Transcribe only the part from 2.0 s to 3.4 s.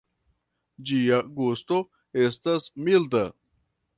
estas milda.